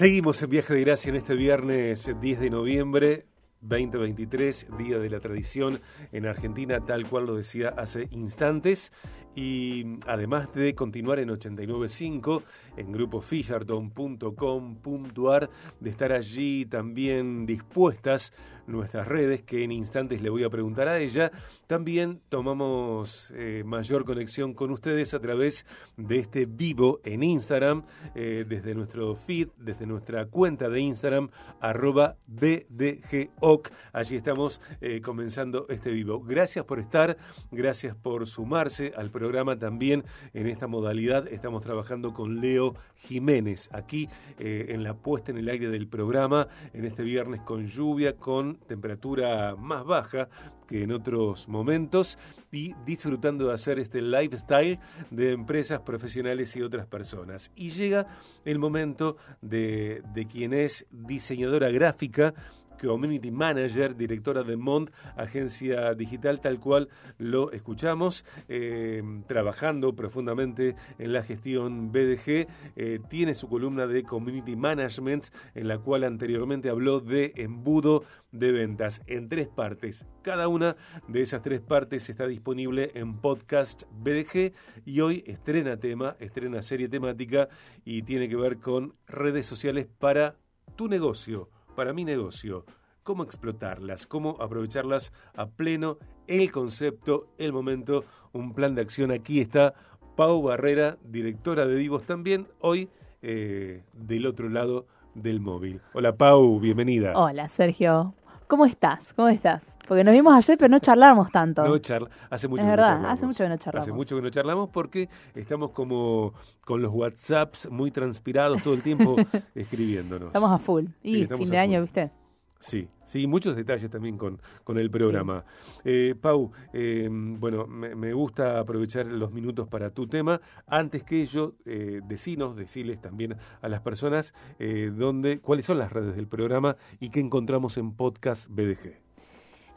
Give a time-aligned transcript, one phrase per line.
[0.00, 3.26] Seguimos en Viaje de Gracia en este viernes 10 de noviembre.
[3.60, 8.94] 2023, Día de la Tradición en Argentina, tal cual lo decía hace instantes.
[9.34, 12.42] Y además de continuar en 895,
[12.76, 18.32] en grupofisherton.com.ar, de estar allí también dispuestas
[18.70, 21.30] nuestras redes, que en instantes le voy a preguntar a ella,
[21.66, 28.44] también tomamos eh, mayor conexión con ustedes a través de este vivo en Instagram, eh,
[28.48, 33.70] desde nuestro feed, desde nuestra cuenta de Instagram, arroba BDGOC.
[33.92, 36.20] Allí estamos eh, comenzando este vivo.
[36.20, 37.16] Gracias por estar,
[37.50, 40.02] gracias por sumarse al programa también
[40.32, 41.28] en esta modalidad.
[41.28, 46.86] Estamos trabajando con Leo Jiménez aquí en la puesta en el aire del programa, en
[46.86, 50.30] este viernes con lluvia, con temperatura más baja
[50.66, 52.16] que en otros momentos
[52.50, 54.78] y disfrutando de hacer este lifestyle
[55.10, 57.52] de empresas profesionales y otras personas.
[57.54, 58.06] Y llega
[58.46, 62.32] el momento de, de quien es diseñadora gráfica,
[62.80, 71.12] Community Manager, directora de Mont, agencia digital, tal cual lo escuchamos, eh, trabajando profundamente en
[71.12, 72.46] la gestión BDG.
[72.76, 78.52] Eh, tiene su columna de Community Management, en la cual anteriormente habló de embudo de
[78.52, 80.06] ventas en tres partes.
[80.22, 80.76] Cada una
[81.08, 84.52] de esas tres partes está disponible en podcast BDG
[84.84, 87.48] y hoy estrena tema, estrena serie temática
[87.84, 90.36] y tiene que ver con redes sociales para
[90.76, 92.64] tu negocio para mi negocio,
[93.02, 99.10] cómo explotarlas, cómo aprovecharlas a pleno, el concepto, el momento, un plan de acción.
[99.10, 99.74] Aquí está
[100.16, 102.88] Pau Barrera, directora de Divos también, hoy
[103.22, 105.80] eh, del otro lado del móvil.
[105.92, 107.12] Hola Pau, bienvenida.
[107.16, 108.14] Hola Sergio,
[108.46, 109.12] ¿cómo estás?
[109.14, 109.62] ¿Cómo estás?
[109.90, 111.64] Porque nos vimos ayer, pero no charlamos tanto.
[111.64, 113.12] No charla, hace mucho es que verdad, no charlamos.
[113.12, 113.84] hace mucho que no charlamos.
[113.84, 116.32] Hace mucho que no charlamos porque estamos como
[116.64, 119.16] con los WhatsApps muy transpirados todo el tiempo
[119.56, 120.28] escribiéndonos.
[120.28, 120.84] Estamos a full.
[121.02, 121.82] Y Sí, fin de año.
[121.82, 122.12] ¿viste?
[122.60, 125.44] Sí, sí, muchos detalles también con, con el programa.
[125.82, 130.40] Eh, Pau, eh, bueno, me, me gusta aprovechar los minutos para tu tema.
[130.68, 135.92] Antes que ello, eh, decinos, deciles también a las personas eh, dónde, cuáles son las
[135.92, 139.09] redes del programa y qué encontramos en Podcast BDG.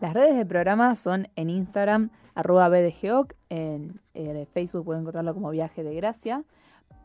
[0.04, 4.02] Las redes del programa son en Instagram, arroba BDGOC, en,
[4.54, 6.44] Facebook pueden encontrarlo como Viaje de Gracia.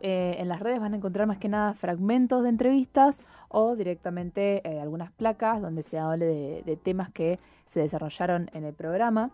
[0.01, 4.69] Eh, en las redes van a encontrar más que nada fragmentos de entrevistas o directamente
[4.69, 7.39] eh, algunas placas donde se hable de, de temas que
[7.69, 9.31] se desarrollaron en el programa.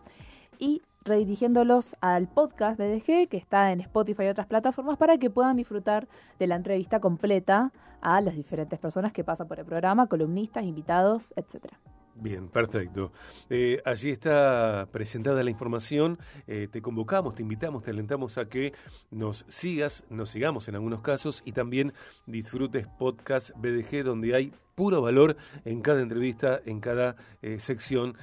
[0.59, 5.57] Y redirigiéndolos al podcast BDG, que está en Spotify y otras plataformas, para que puedan
[5.57, 7.71] disfrutar de la entrevista completa
[8.01, 11.79] a las diferentes personas que pasan por el programa, columnistas, invitados, etcétera.
[12.17, 13.11] Bien, perfecto.
[13.49, 16.17] Eh, allí está presentada la información.
[16.47, 18.73] Eh, te convocamos, te invitamos, te alentamos a que
[19.11, 21.93] nos sigas, nos sigamos en algunos casos y también
[22.25, 28.15] disfrutes podcast BDG donde hay puro valor en cada entrevista, en cada eh, sección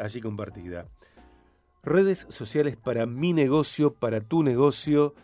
[0.00, 0.88] allí compartida.
[1.84, 5.14] Redes sociales para mi negocio, para tu negocio,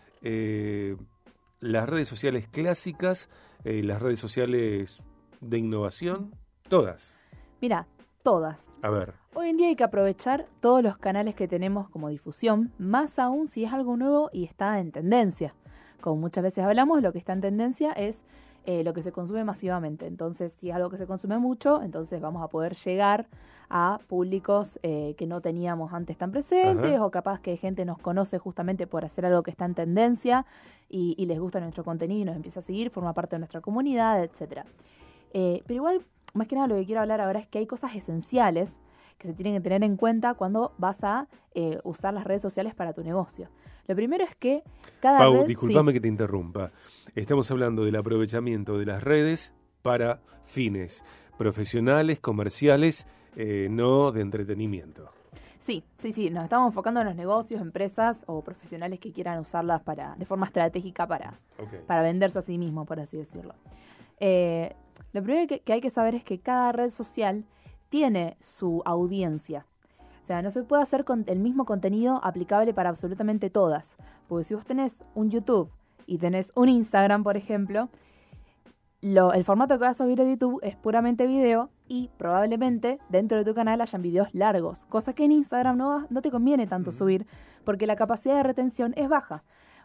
[1.61, 3.29] las redes sociales clásicas,
[3.65, 5.03] las redes sociales
[5.41, 6.33] de innovación,
[6.69, 7.17] todas.
[7.61, 7.87] Mira,
[8.23, 8.71] todas.
[8.83, 9.15] A ver.
[9.35, 13.49] Hoy en día hay que aprovechar todos los canales que tenemos como difusión, más aún
[13.49, 15.55] si es algo nuevo y está en tendencia.
[16.01, 18.25] Como muchas veces hablamos, lo que está en tendencia es
[18.65, 20.07] eh, lo que se consume masivamente.
[20.07, 23.27] Entonces, si es algo que se consume mucho, entonces vamos a poder llegar
[23.69, 27.05] a públicos eh, que no teníamos antes tan presentes Ajá.
[27.05, 30.45] o capaz que gente nos conoce justamente por hacer algo que está en tendencia
[30.89, 33.61] y, y les gusta nuestro contenido y nos empieza a seguir, forma parte de nuestra
[33.63, 34.67] comunidad, etcétera.
[35.33, 37.95] Eh, pero igual, más que nada lo que quiero hablar ahora es que hay cosas
[37.95, 38.71] esenciales
[39.19, 42.75] que se tienen que tener en cuenta cuando vas a eh, usar las redes sociales
[42.75, 43.49] para tu negocio.
[43.87, 44.63] Lo primero es que
[45.01, 45.47] cada Pau, red...
[45.47, 46.73] discúlpame sí, que te interrumpa.
[47.15, 51.05] Estamos hablando del aprovechamiento de las redes para fines
[51.39, 53.07] profesionales, comerciales,
[53.37, 55.11] eh, no de entretenimiento.
[55.61, 59.83] sí, sí, sí, nos estamos enfocando en los negocios, empresas o profesionales que quieran usarlas
[59.83, 61.39] para, de forma estratégica para,
[61.87, 63.55] para venderse a sí mismo, por así decirlo.
[64.19, 64.75] Eh,
[65.13, 67.45] lo primero que, que hay que saber es que cada red social
[67.89, 69.67] tiene su audiencia.
[70.23, 73.97] O sea, no se puede hacer con el mismo contenido aplicable para absolutamente todas.
[74.29, 75.71] Porque si vos tenés un YouTube
[76.07, 77.89] y tenés un Instagram, por ejemplo,
[79.01, 83.37] lo- el formato que vas a subir a YouTube es puramente video y probablemente dentro
[83.37, 86.93] de tu canal hayan videos largos, cosa que en Instagram no, no te conviene tanto
[86.93, 87.27] subir
[87.65, 89.43] porque la capacidad de retención es baja.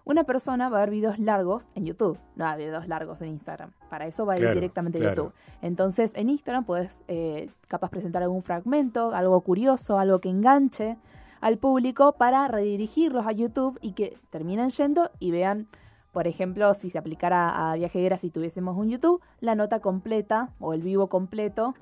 [0.08, 3.22] Una persona va a ver videos largos en YouTube, no va a ver videos largos
[3.22, 3.72] en Instagram.
[3.90, 5.16] Para eso va a ir Claro, directamente a claro.
[5.16, 5.34] YouTube.
[5.62, 10.98] Entonces en Instagram puedes eh, capaz presentar algún fragmento, algo curioso, algo que enganche
[11.42, 15.68] al público para redirigirlos a YouTube y que terminen yendo y vean
[16.14, 20.74] Por ejemplo, si se aplicara a Viajeras y tuviésemos un YouTube, la nota completa o
[20.74, 21.76] el vivo completo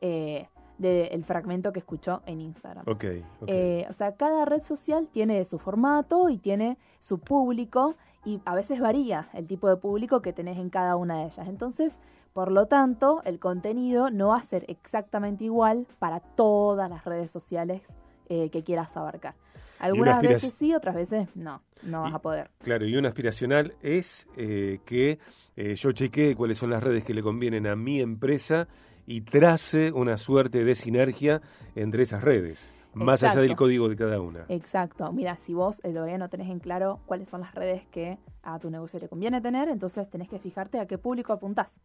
[0.00, 2.84] eh, del fragmento que escuchó en Instagram.
[2.88, 3.04] Ok.
[3.46, 8.54] Eh, o sea, cada red social tiene su formato y tiene su público y a
[8.54, 11.46] veces varía el tipo de público que tenés en cada una de ellas.
[11.48, 11.92] Entonces,
[12.32, 17.30] por lo tanto, el contenido no va a ser exactamente igual para todas las redes
[17.30, 17.82] sociales
[18.28, 19.34] eh, que quieras abarcar.
[19.78, 22.50] Algunas veces sí, otras veces no, no vas Y- a poder.
[22.62, 25.18] Claro, y una aspiracional es eh, que
[25.56, 28.68] eh, yo chequee cuáles son las redes que le convienen a mi empresa
[29.06, 31.42] y trace una suerte de sinergia
[31.74, 34.44] entre esas redes, más allá del código de cada una.
[34.48, 35.10] Exacto.
[35.12, 38.58] Mira, si vos eh, todavía no tenés en claro cuáles son las redes que a
[38.58, 41.80] tu negocio le conviene tener, entonces tenés que fijarte a qué público apuntás.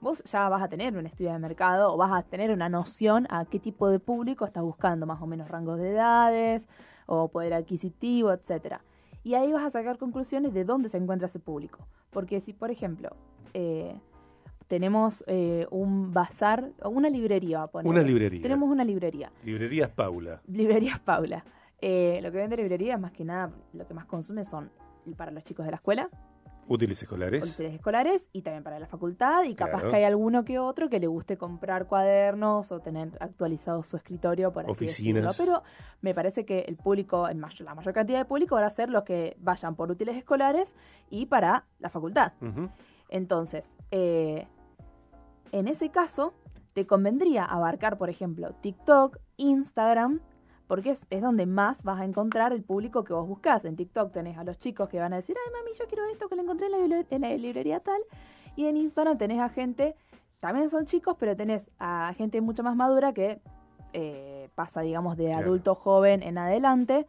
[0.00, 3.26] Vos ya vas a tener un estudio de mercado o vas a tener una noción
[3.30, 6.68] a qué tipo de público estás buscando, más o menos rangos de edades
[7.06, 8.82] o poder adquisitivo, etcétera.
[9.22, 11.78] Y ahí vas a sacar conclusiones de dónde se encuentra ese público.
[12.10, 13.16] Porque si, por ejemplo,
[13.54, 13.98] eh,
[14.68, 17.90] tenemos eh, un bazar, una librería, ponele.
[17.90, 18.42] Una librería.
[18.42, 19.30] Tenemos una librería.
[19.44, 20.40] Librerías Paula.
[20.46, 21.44] Librerías Paula.
[21.80, 24.70] Eh, lo que vende librería, más que nada, lo que más consume son
[25.16, 26.08] para los chicos de la escuela,
[26.66, 27.44] Útiles escolares.
[27.52, 29.44] útiles escolares y también para la facultad.
[29.44, 29.90] Y capaz Claro.
[29.90, 34.50] que hay alguno que otro que le guste comprar cuadernos o tener actualizado su escritorio,
[34.50, 35.36] por así Oficinas.
[35.36, 35.62] Pero
[36.00, 38.88] me parece que el público, el mayor- la mayor cantidad de público van a ser
[38.88, 40.74] los que vayan por útiles escolares
[41.10, 42.32] y para la facultad.
[43.10, 44.46] Entonces, eh,
[45.58, 46.34] en ese caso,
[46.72, 50.20] te convendría abarcar, por ejemplo, TikTok, Instagram,
[50.66, 53.64] porque es, es donde más vas a encontrar el público que vos buscás.
[53.64, 56.28] En TikTok tenés a los chicos que van a decir, ay mami, yo quiero esto
[56.28, 58.00] que le encontré en la, bibli- en la librería tal.
[58.56, 59.94] Y en Instagram tenés a gente,
[60.40, 63.40] también son chicos, pero tenés a gente mucho más madura que
[63.92, 65.46] eh, pasa, digamos, de Claro.
[65.46, 67.06] adulto joven en adelante.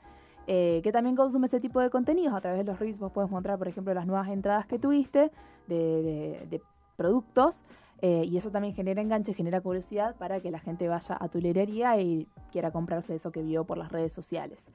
[0.48, 2.36] eh, que también consume ese tipo de contenidos.
[2.36, 5.32] A través de los reels vos puedes mostrar, por ejemplo, las nuevas entradas que tuviste
[5.66, 6.62] de, de- de
[6.98, 7.64] productos.
[8.02, 11.40] Eh, y eso también genera enganche, genera curiosidad para que la gente vaya a tu
[11.40, 14.70] librería y quiera comprarse eso que vio por las redes sociales.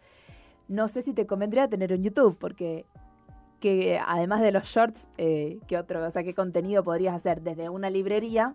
[0.69, 2.87] No sé si te convendría tener un YouTube, porque
[3.61, 6.05] que además de los shorts, eh, ¿qué otro?
[6.05, 8.55] O sea, ¿qué contenido podrías hacer desde una librería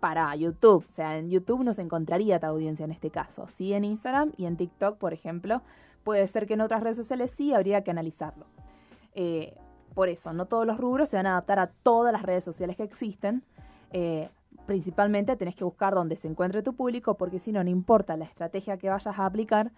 [0.00, 0.84] para YouTube?
[0.86, 3.48] O sea, en YouTube no se encontraría tu audiencia en este caso.
[3.48, 5.62] Sí en Instagram y en TikTok, por ejemplo.
[6.04, 8.46] Puede ser que en otras redes sociales sí, habría que analizarlo.
[9.14, 9.54] Eh,
[9.94, 12.76] por eso, no todos los rubros se van a adaptar a todas las redes sociales
[12.76, 13.42] que existen.
[13.90, 14.30] Eh,
[14.66, 18.24] principalmente tenés que buscar dónde se encuentre tu público, porque si no, no importa la
[18.24, 19.72] estrategia que vayas a aplicar,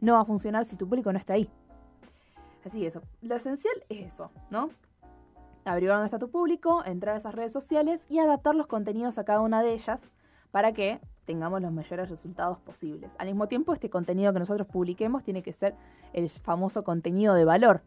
[0.00, 1.50] no va a funcionar si tu público no está ahí.
[2.64, 3.02] Así que eso.
[3.22, 4.70] Lo esencial es eso, ¿no?
[5.64, 9.24] Averiguar dónde está tu público, entrar a esas redes sociales y adaptar los contenidos a
[9.24, 10.08] cada una de ellas
[10.50, 13.12] para que tengamos los mayores resultados posibles.
[13.18, 15.74] Al mismo tiempo, este contenido que nosotros publiquemos tiene que ser
[16.12, 17.82] el famoso contenido de valor.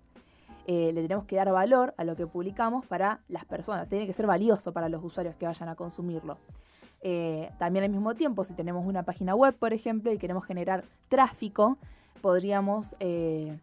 [0.65, 4.13] Eh, le tenemos que dar valor a lo que publicamos para las personas, tiene que
[4.13, 6.38] ser valioso para los usuarios que vayan a consumirlo.
[7.01, 10.86] Eh, también al mismo tiempo, si tenemos una página web, por ejemplo, y queremos generar
[11.10, 11.77] tráfico,
[12.21, 13.60] podríamos eh,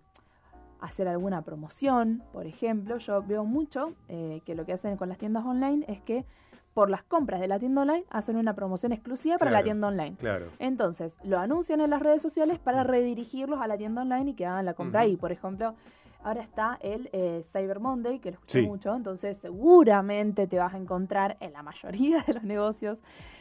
[0.81, 2.99] hacer alguna promoción, por ejemplo.
[2.99, 6.27] Yo veo mucho que lo que hacen con las tiendas online es que
[6.75, 10.17] por las compras de la tienda online hacen una promoción exclusiva para la tienda online.
[10.17, 10.47] Claro.
[10.59, 14.47] Entonces, lo anuncian en las redes sociales para redirigirlos a la tienda online y que
[14.47, 15.09] hagan la compra Ujú.
[15.09, 15.17] ahí.
[15.17, 15.75] Por ejemplo,
[16.23, 18.67] ahora está el eh, Cyber Monday, que lo escuché Sí.
[18.67, 22.99] mucho, entonces seguramente te vas a encontrar en la mayoría de los negocios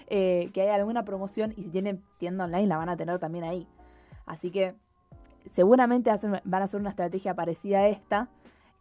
[0.08, 3.44] eh, que hay alguna promoción y si tienen tienda online la van a tener también
[3.44, 3.68] ahí.
[4.26, 4.76] Así que
[5.54, 8.28] seguramente hacen- van a hacer una estrategia parecida a esta,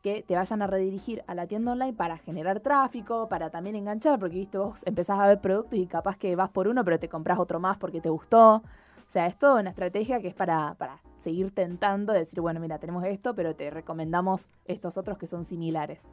[0.02, 4.18] que te vayan a redirigir a la tienda online para generar tráfico, para también enganchar,
[4.20, 7.08] porque viste, vos empezás a ver productos y capaz que vas por uno, pero te
[7.08, 8.56] compras otro más porque te gustó.
[8.56, 12.78] O sea, es toda una estrategia que es para, para seguir tentando, decir, bueno, mira,
[12.78, 16.06] tenemos esto, pero te recomendamos estos otros que son similares.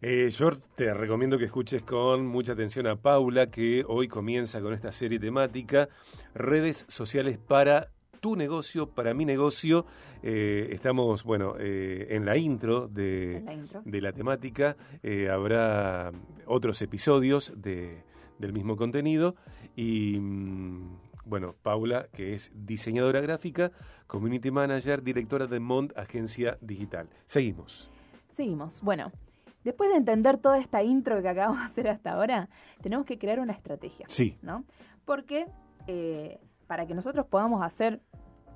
[0.00, 4.72] Eh, yo te recomiendo que escuches con mucha atención a Paula, que hoy comienza con
[4.72, 5.88] esta serie temática,
[6.34, 7.88] redes sociales para
[8.20, 9.86] tu negocio, para mi negocio.
[10.22, 13.82] Eh, estamos, bueno, eh, en la intro de, la intro.
[13.84, 14.76] de la temática.
[15.02, 16.12] Eh, habrá
[16.46, 18.02] otros episodios de,
[18.38, 19.36] del mismo contenido.
[19.76, 23.70] Y mm, bueno, Paula, que es diseñadora gráfica,
[24.06, 27.08] community manager, directora de Mont Agencia Digital.
[27.26, 27.90] Seguimos.
[28.30, 28.80] Seguimos.
[28.80, 29.12] Bueno,
[29.64, 32.48] después de entender toda esta intro que acabamos de hacer hasta ahora,
[32.80, 34.06] tenemos que crear una estrategia.
[34.08, 34.38] Sí.
[34.42, 34.64] ¿no?
[35.04, 35.46] Porque
[35.86, 38.00] eh, para que nosotros podamos hacer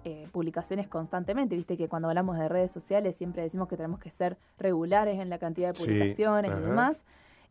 [0.05, 4.11] eh, publicaciones constantemente, viste que cuando hablamos de redes sociales siempre decimos que tenemos que
[4.11, 7.05] ser regulares en la cantidad de publicaciones y demás.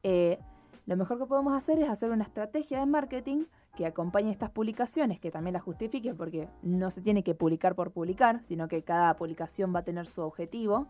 [0.04, 0.40] Eh,
[0.86, 3.46] lo mejor que podemos hacer es hacer una estrategia de marketing
[3.76, 7.92] que acompañe estas publicaciones, que también las justifique, porque no se tiene que publicar por
[7.92, 10.88] publicar, sino que cada publicación va a tener su objetivo.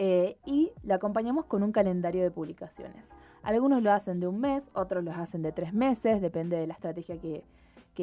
[0.00, 3.12] eh, y lo acompañamos con un calendario de publicaciones.
[3.42, 6.74] Algunos lo hacen de un mes, otros lo hacen de tres meses, depende de la
[6.74, 7.44] estrategia que,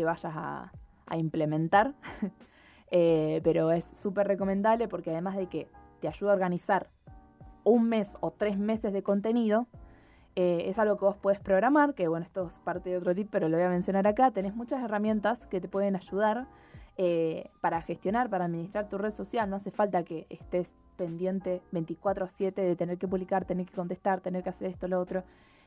[0.03, 0.71] vayas a,
[1.17, 1.93] implementar.
[2.91, 5.67] Eh, pero es súper recomendable porque además de que
[5.99, 6.91] te ayuda a organizar
[7.63, 9.67] un mes o tres meses de contenido,
[10.35, 13.29] eh, es algo que vos puedes programar, que bueno, esto es parte de otro tip,
[13.31, 14.31] pero lo voy a mencionar acá.
[14.31, 16.47] Tenés muchas herramientas que te pueden ayudar
[16.97, 19.49] eh, para gestionar, para administrar tu red social.
[19.49, 24.43] No hace falta que estés pendiente 24/7 de tener que publicar, tener que contestar, tener
[24.43, 25.23] que hacer esto, lo otro.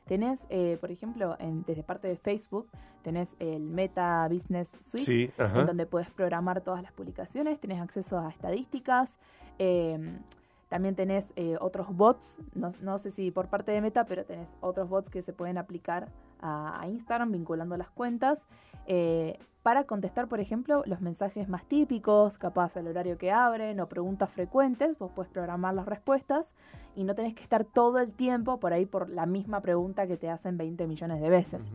[0.06, 2.66] Tenés, eh, por ejemplo, desde parte de Facebook,
[3.02, 8.30] tenés el Meta Business Suite, en donde puedes programar todas las publicaciones, tenés acceso a
[8.30, 9.18] estadísticas.
[9.58, 10.18] Em,
[10.68, 14.88] también tenés eh, otros bots, no, sé si por parte de Meta, pero tenés otros
[14.88, 16.08] bots que se pueden aplicar
[16.40, 18.46] a, Instagram vinculando las cuentas
[19.68, 24.30] para contestar, por ejemplo, los mensajes más típicos, capaz el horario que abren o preguntas
[24.30, 26.54] frecuentes, vos puedes programar las respuestas
[26.96, 30.16] y no tenés que estar todo el tiempo por ahí por la misma pregunta que
[30.16, 31.70] te hacen 20 millones de veces.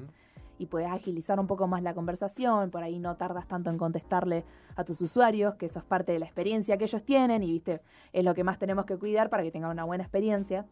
[0.58, 4.46] Y puedes agilizar un poco más la conversación, por ahí no tardas tanto en contestarle
[4.76, 7.82] a tus usuarios, que eso es parte de la experiencia que ellos tienen y, viste,
[8.12, 10.66] es lo que más tenemos que cuidar para que tengan una buena experiencia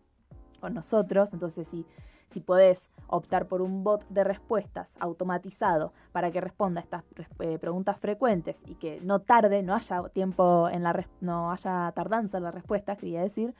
[0.59, 1.33] con nosotros.
[1.33, 1.85] Entonces, si,
[2.29, 7.03] si podés optar por un bot de respuestas automatizado para que responda a estas
[7.39, 12.38] eh, preguntas frecuentes y que no tarde, no haya tiempo en la no haya tardanza
[12.38, 13.53] en la respuesta, quería decir,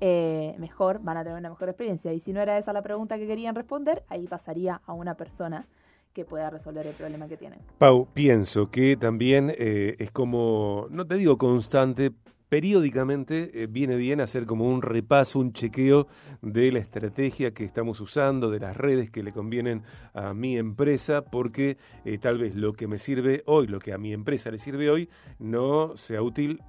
[0.00, 2.12] eh, mejor van a tener una mejor experiencia.
[2.12, 5.66] Y si no era esa la pregunta que querían responder, ahí pasaría a una persona
[6.12, 7.60] que pueda resolver el problema que tienen.
[7.78, 12.10] Pau, pienso que también eh, es como, no te digo constante,
[12.48, 16.06] periódicamente eh, viene bien hacer como un repaso, un chequeo
[16.40, 19.82] de la estrategia que estamos usando, de las redes que le convienen
[20.14, 21.76] a mi empresa, porque
[22.22, 25.10] tal vez lo que me sirve hoy, lo que a mi empresa le sirve hoy,
[25.38, 26.62] no sea útil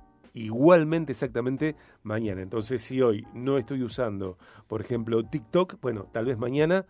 [0.46, 2.42] igualmente exactamente mañana.
[2.42, 6.86] Entonces, si hoy no estoy usando, por ejemplo, TikTok, bueno, tal vez mañana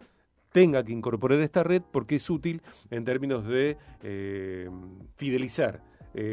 [0.51, 4.69] tenga que incorporar esta red porque es útil en términos de eh,
[5.15, 5.83] fidelizar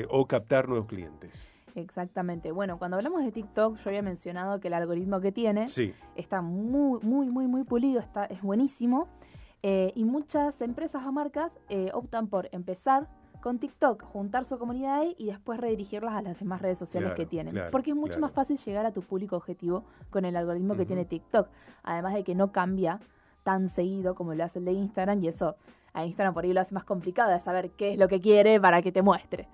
[0.08, 1.52] o captar nuevos clientes.
[1.74, 2.52] Exactamente.
[2.52, 5.66] Bueno, cuando hablamos de TikTok, yo había mencionado que el algoritmo que tiene
[6.16, 9.08] está muy, muy, muy, muy pulido, está, es buenísimo.
[9.62, 13.08] Eh, y muchas empresas o marcas eh, optan por empezar
[13.44, 17.26] con TikTok, juntar su comunidad ahí y después redirigirlas a las demás redes sociales que
[17.26, 17.54] tienen.
[17.70, 21.04] Porque es mucho más fácil llegar a tu público objetivo con el algoritmo que tiene
[21.04, 21.48] TikTok.
[21.82, 23.00] Además de que no cambia
[23.42, 25.56] tan seguido como lo hace el de Instagram y eso
[25.92, 28.58] a Instagram por ahí lo hace más complicado de saber qué es lo que quiere
[28.58, 29.46] para que te muestre.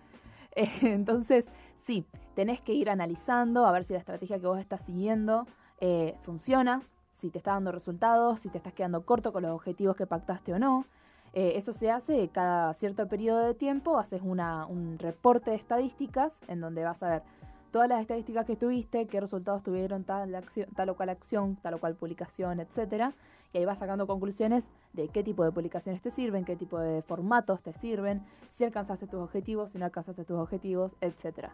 [0.82, 2.06] entonces, sí,
[2.36, 5.48] tenés que ir analizando a ver si la estrategia que vos estás siguiendo
[5.80, 6.80] eh, funciona,
[7.10, 10.54] si te está dando resultados, si te estás quedando corto con los objetivos que pactaste
[10.54, 10.86] o no.
[11.32, 16.40] Eh, eso se hace cada cierto periodo de tiempo, haces una, un reporte de estadísticas
[16.48, 17.22] en donde vas a ver
[17.70, 20.36] todas las estadísticas que tuviste, qué resultados tuvieron tal,
[20.74, 23.14] tal o cual acción, tal o cual publicación, etcétera.
[23.52, 27.02] Y ahí vas sacando conclusiones de qué tipo de publicaciones te sirven, qué tipo de
[27.02, 31.52] formatos te sirven, si alcanzaste tus objetivos, si no alcanzaste tus objetivos, etcétera.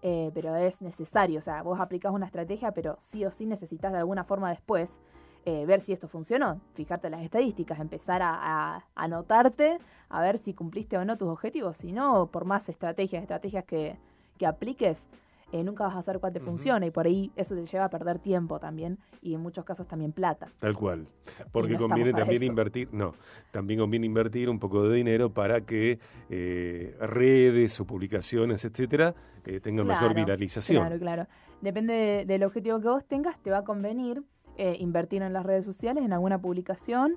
[0.00, 3.92] Eh, pero es necesario, o sea, vos aplicás una estrategia, pero sí o sí necesitas
[3.92, 4.98] de alguna forma después
[5.44, 9.78] eh, ver si esto funcionó, fijarte las estadísticas, empezar a, anotarte,
[10.08, 11.78] a ver si cumpliste o no tus objetivos.
[11.78, 13.96] Si no, por más estrategias, estrategias que,
[14.38, 15.06] que apliques,
[15.50, 17.88] eh, nunca vas a saber cuál te funciona y por ahí eso te lleva a
[17.88, 20.48] perder tiempo también y en muchos casos también plata.
[20.58, 21.06] Tal cual.
[21.52, 23.14] Porque conviene también invertir, no,
[23.50, 29.14] también conviene invertir un poco de dinero para que eh, redes o publicaciones, etcétera,
[29.46, 30.82] eh, tengan mayor viralización.
[30.82, 31.26] Claro, claro.
[31.62, 34.22] Depende del objetivo que vos tengas, te va a convenir
[34.58, 37.16] invertir en las redes sociales, en alguna publicación.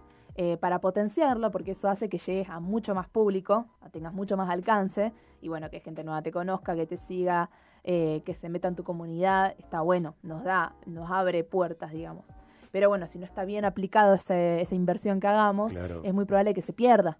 [0.61, 5.11] para potenciarlo, porque eso hace que llegues a mucho más público, tengas mucho más alcance
[5.41, 7.49] y bueno, que gente nueva te conozca, que te siga,
[7.83, 12.31] eh, que se meta en tu comunidad, está bueno, nos da, nos abre puertas, digamos.
[12.71, 16.61] Pero bueno, si no está bien aplicado esa inversión que hagamos, es muy probable que
[16.61, 17.17] se pierda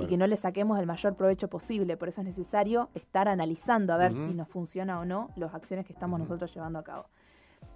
[0.00, 1.98] y que no le saquemos el mayor provecho posible.
[1.98, 5.84] Por eso es necesario estar analizando a ver si nos funciona o no las acciones
[5.84, 7.06] que estamos nosotros llevando a cabo.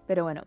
[0.07, 0.45] Pero bueno,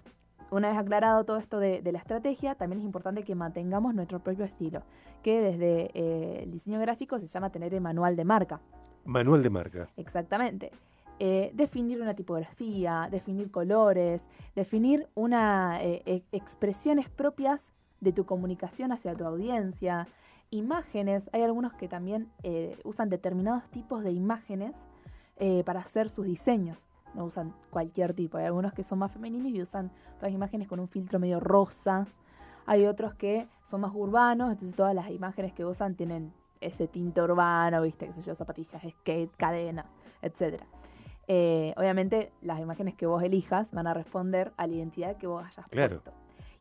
[0.51, 4.46] una vez aclarado todo esto de, la estrategia, también es importante que mantengamos nuestro propio
[4.46, 4.84] estilo,
[5.24, 8.60] que desde eh, el diseño gráfico se llama tener el manual de marca.
[9.05, 9.89] Manual de marca.
[9.96, 10.72] Exactamente.
[11.20, 18.91] Eh, definir una tipografía, definir colores, definir una, eh, e, expresiones propias de tu comunicación
[18.91, 20.08] hacia tu audiencia,
[20.50, 22.29] imágenes, hay algunos que también
[22.84, 24.75] usan determinados tipos de imágenes
[25.65, 29.62] para hacer sus diseños, no usan cualquier tipo, hay algunos que son más femeninos y
[29.62, 32.08] usan todas imágenes con un filtro medio rosa,
[32.65, 37.22] hay otros que son más urbanos, entonces todas las imágenes que usan tienen ese tinte
[37.22, 39.86] urbano, viste, qué sé yo, zapatillas, skate, cadena,
[40.22, 40.65] etcétera.
[41.27, 45.44] eh, obviamente las imágenes que vos elijas van a responder a la identidad que vos
[45.46, 46.01] hayas Claro.
[46.01, 46.12] puesto.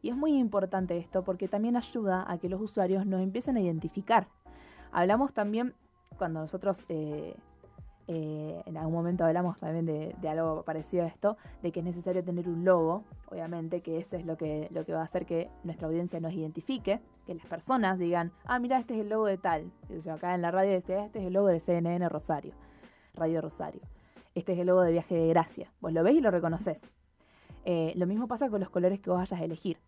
[0.03, 3.61] Y es muy importante esto porque también ayuda a que los usuarios nos empiecen a
[3.61, 4.29] identificar.
[4.93, 5.75] Hablamos también,
[6.19, 7.35] cuando nosotros eh,
[8.13, 12.25] eh, en algún momento hablamos también de, algo parecido a esto, de que es necesario
[12.25, 15.49] tener un logo, obviamente, que ese es lo que, lo que va a hacer que
[15.63, 19.39] nuestra audiencia nos identifique, que las personas digan, ah, mira, este es el logo de
[19.39, 19.71] tal.
[20.05, 22.53] Yo, acá en la radio decía, este es el logo de CNN Rosario,
[23.15, 23.83] Radio Rosario.
[24.35, 25.73] Este es el logo de Viaje de Gracia.
[25.81, 26.83] Vos lo ves y lo reconoces.
[27.65, 29.79] Eh, lo mismo pasa con los colores que vos vayas a elegir.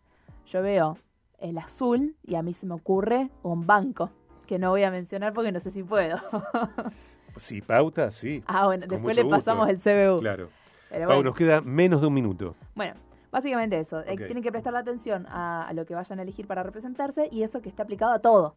[0.47, 0.97] Yo veo
[1.41, 4.11] el azul y a mí se me ocurre un banco,
[4.47, 6.19] que no voy a mencionar porque no sé si puedo.
[7.37, 8.43] Sí, pauta, sí.
[8.47, 10.21] ah, bueno, Con después le pasamos el CBU.
[10.21, 10.49] Claro.
[10.91, 12.55] Pero Pau, nos queda menos de un minuto.
[12.75, 12.95] Bueno,
[13.31, 14.01] básicamente eso.
[14.01, 17.29] Eh, tienen que prestar la atención a, a lo que vayan a elegir para representarse
[17.33, 18.57] y eso que esté aplicado a todo.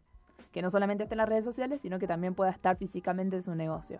[0.51, 3.43] Que no solamente esté en las redes sociales, sino que también pueda estar físicamente en
[3.43, 3.99] su negocio.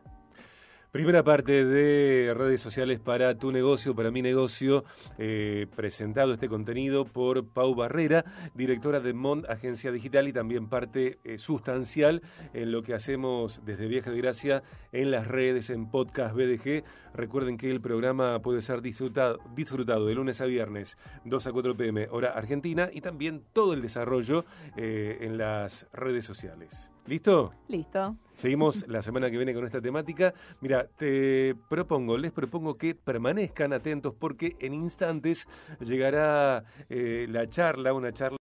[0.95, 4.85] Primera parte de redes sociales para tu negocio, para mi negocio,
[5.17, 8.23] eh, presentado este contenido por Pau Barrera,
[8.53, 12.21] directora de Mont Agencia Digital y también parte eh, sustancial
[12.53, 16.85] en lo que hacemos desde Viaje de Gracia en las redes, en podcast BDG.
[17.13, 21.75] Recuerden que el programa puede ser disfrutado, disfrutado de lunes a viernes, 2 a 4
[21.75, 24.45] pm, hora argentina, y también todo el desarrollo
[24.77, 26.89] eh, en las redes sociales.
[27.07, 27.53] ¿Listo?
[27.67, 28.17] Listo.
[28.35, 30.33] Seguimos la semana que viene con esta temática.
[30.59, 35.47] Mira, te propongo, les propongo que permanezcan atentos porque en instantes
[35.79, 38.33] llegará eh, la charla, una charla